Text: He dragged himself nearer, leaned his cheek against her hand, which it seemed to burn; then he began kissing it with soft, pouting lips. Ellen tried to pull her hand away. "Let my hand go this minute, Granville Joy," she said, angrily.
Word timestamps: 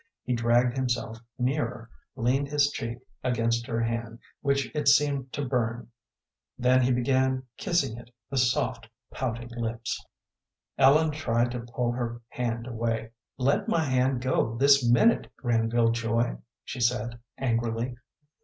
He 0.23 0.33
dragged 0.33 0.75
himself 0.77 1.19
nearer, 1.37 1.87
leaned 2.15 2.47
his 2.47 2.71
cheek 2.71 2.97
against 3.23 3.67
her 3.67 3.81
hand, 3.83 4.17
which 4.41 4.71
it 4.73 4.87
seemed 4.87 5.31
to 5.33 5.45
burn; 5.45 5.91
then 6.57 6.81
he 6.81 6.91
began 6.91 7.43
kissing 7.55 7.99
it 7.99 8.09
with 8.31 8.39
soft, 8.39 8.89
pouting 9.11 9.49
lips. 9.49 10.03
Ellen 10.75 11.11
tried 11.11 11.51
to 11.51 11.59
pull 11.59 11.91
her 11.91 12.19
hand 12.29 12.65
away. 12.65 13.11
"Let 13.37 13.67
my 13.67 13.83
hand 13.83 14.23
go 14.23 14.57
this 14.57 14.83
minute, 14.89 15.31
Granville 15.37 15.91
Joy," 15.91 16.37
she 16.63 16.79
said, 16.79 17.19
angrily. 17.37 17.95